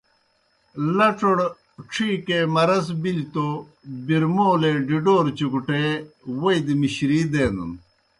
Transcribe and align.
لڇوڑ 0.95 1.37
ڇِھیکے 1.91 2.39
مرض 2.55 2.85
بِلیْ 3.01 3.25
توْ 3.33 3.47
برمولے 4.05 4.71
ڈِڈَوروْ 4.87 5.31
چُکٹےووئی 5.37 6.59
دہ 6.65 6.73
مِشرِی 6.81 7.21
دینَن۔ 7.31 7.71